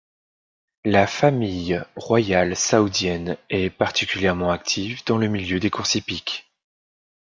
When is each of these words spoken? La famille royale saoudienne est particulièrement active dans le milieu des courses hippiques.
La 0.83 1.05
famille 1.05 1.79
royale 1.95 2.55
saoudienne 2.55 3.37
est 3.51 3.69
particulièrement 3.69 4.49
active 4.49 5.03
dans 5.05 5.19
le 5.19 5.27
milieu 5.27 5.59
des 5.59 5.69
courses 5.69 5.93
hippiques. 5.93 6.51